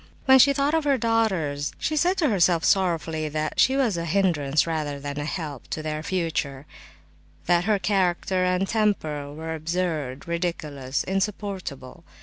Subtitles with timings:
[0.25, 4.05] When she thought of her daughters, she said to herself sorrowfully that she was a
[4.05, 6.65] hindrance rather than a help to their future,
[7.45, 12.03] that her character and temper were absurd, ridiculous, insupportable.